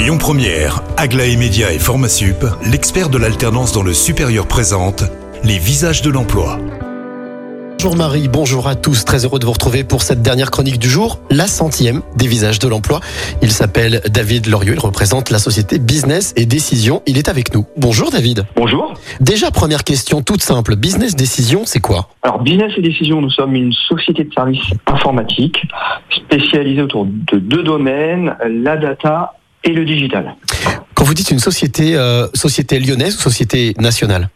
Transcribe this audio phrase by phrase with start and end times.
[0.00, 5.04] Lyon Première, Aglaé Média et Formasup, l'expert de l'alternance dans le supérieur présente
[5.44, 6.58] les visages de l'emploi.
[7.74, 9.04] Bonjour Marie, bonjour à tous.
[9.04, 12.58] Très heureux de vous retrouver pour cette dernière chronique du jour, la centième des visages
[12.58, 13.00] de l'emploi.
[13.42, 17.02] Il s'appelle David Lorieux, il représente la société Business et Décision.
[17.06, 17.66] Il est avec nous.
[17.76, 18.46] Bonjour David.
[18.56, 18.94] Bonjour.
[19.20, 20.76] Déjà, première question toute simple.
[20.76, 22.08] Business Décision, c'est quoi?
[22.22, 25.60] Alors, Business et Décision, nous sommes une société de services informatiques
[26.10, 29.34] spécialisée autour de deux domaines, la data
[29.64, 30.34] et le digital.
[30.94, 34.28] Quand vous dites une société, euh, société lyonnaise ou société nationale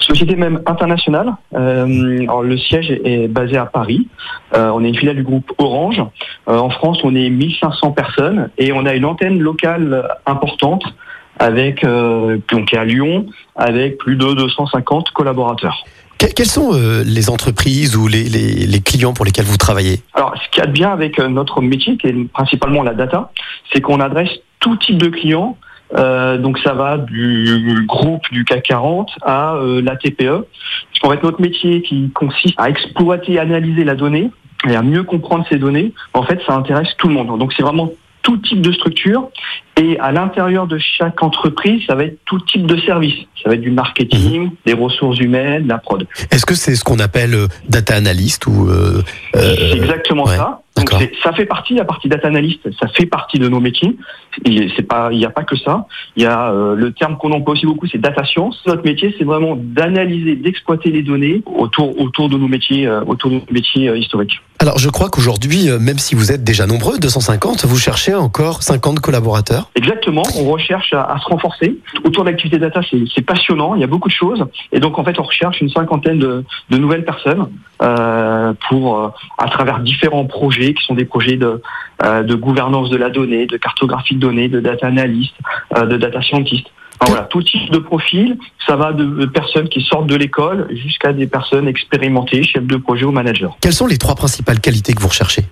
[0.00, 1.34] Société même internationale.
[1.54, 4.08] Euh, alors, le siège est basé à Paris.
[4.54, 6.02] Euh, on est une filiale du groupe Orange.
[6.48, 10.84] Euh, en France, on est 1500 personnes et on a une antenne locale importante
[11.38, 13.26] avec euh, donc à Lyon
[13.56, 15.84] avec plus de 250 collaborateurs.
[16.18, 20.00] Que- Quelles sont euh, les entreprises ou les, les- les clients pour lesquels vous travaillez?
[20.14, 22.94] Alors, ce qu'il y a de bien avec euh, notre métier, qui est principalement la
[22.94, 23.30] data,
[23.72, 25.56] c'est qu'on adresse tout type de clients.
[25.96, 30.44] Euh, donc ça va du groupe du CAC 40 à euh, la TPE.
[30.90, 34.30] Puisqu'en fait notre métier qui consiste à exploiter, analyser la donnée
[34.68, 37.38] et à mieux comprendre ces données, en fait ça intéresse tout le monde.
[37.38, 37.90] Donc c'est vraiment
[38.28, 39.30] tout type de structure
[39.80, 43.14] et à l'intérieur de chaque entreprise, ça va être tout type de service.
[43.42, 46.06] Ça va être du marketing, des ressources humaines, de la prod.
[46.30, 49.02] Est-ce que c'est ce qu'on appelle euh, data analyst ou euh,
[49.34, 50.60] euh, C'est exactement ouais, ça.
[50.78, 53.96] Donc ça fait partie, la partie data analyst, ça fait partie de nos métiers.
[54.44, 54.72] Il
[55.12, 55.86] n'y a pas que ça.
[56.16, 58.60] Il y a euh, le terme qu'on emploie aussi beaucoup, c'est data science.
[58.66, 63.30] Notre métier, c'est vraiment d'analyser, d'exploiter les données autour autour de nos métiers, euh, autour
[63.30, 64.40] de nos métiers euh, historiques.
[64.60, 68.64] Alors je crois qu'aujourd'hui, euh, même si vous êtes déjà nombreux, 250, vous cherchez encore
[68.64, 69.70] 50 collaborateurs.
[69.76, 70.24] Exactement.
[70.36, 72.80] On recherche à, à se renforcer autour de l'activité data.
[73.14, 73.76] C'est passionnant.
[73.76, 74.44] Il y a beaucoup de choses.
[74.72, 77.48] Et donc en fait, on recherche une cinquantaine de, de nouvelles personnes
[77.82, 81.60] euh, pour, euh, à travers différents projets qui sont des projets de,
[82.04, 85.34] euh, de gouvernance de la donnée, de cartographie de données, de data analyst,
[85.76, 86.66] euh, de data scientist.
[87.06, 91.26] Voilà, tout type de profil, ça va de, personnes qui sortent de l'école jusqu'à des
[91.26, 93.48] personnes expérimentées, chefs de projet ou managers.
[93.60, 95.42] Quelles sont les trois principales qualités que vous recherchez?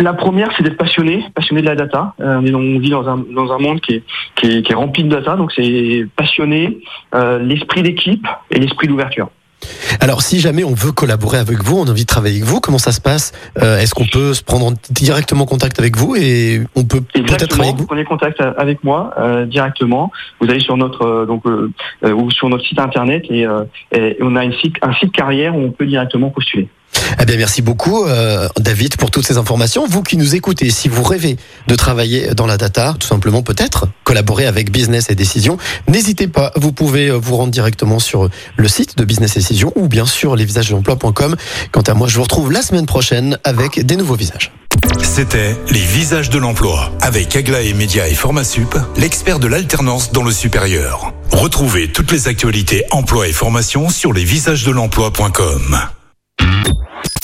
[0.00, 2.14] La première, c'est d'être passionné, passionné de la data.
[2.20, 4.02] Euh, on, vit dans un, dans un monde qui est,
[4.34, 6.78] qui, est, qui est rempli de data, donc c'est passionné,
[7.14, 9.30] euh, l'esprit d'équipe et l'esprit d'ouverture.
[10.00, 12.60] Alors, si jamais on veut collaborer avec vous, on a envie de travailler avec vous,
[12.60, 13.32] comment ça se passe?
[13.62, 17.46] Euh, Est-ce qu'on peut se prendre en- directement contact avec vous et on peut peut-être
[17.48, 17.86] travailler avec vous?
[17.86, 20.10] prenez contact avec moi euh, directement.
[20.40, 21.70] Vous allez sur notre euh, donc euh,
[22.04, 23.64] euh, ou sur notre site internet et, euh,
[23.94, 26.68] et on a une site, un site carrière où on peut directement postuler.
[27.20, 29.86] Eh bien, merci beaucoup, euh, David, pour toutes ces informations.
[29.86, 31.36] Vous qui nous écoutez, si vous rêvez
[31.66, 35.56] de travailler dans la data, tout simplement peut-être collaborer avec Business et Décision,
[35.88, 36.52] n'hésitez pas.
[36.56, 40.06] Vous pouvez euh, vous rendre directement sur le site de Business et Décision ou bien
[40.06, 41.36] sûr lesvisagesdelemploi.com.
[41.70, 44.52] Quant à moi, je vous retrouve la semaine prochaine avec des nouveaux visages.
[45.02, 50.32] C'était les visages de l'emploi avec Aglaé Média et Formasup, l'expert de l'alternance dans le
[50.32, 51.12] supérieur.
[51.30, 55.78] Retrouvez toutes les actualités emploi et formation sur lesvisagesdelemploi.com.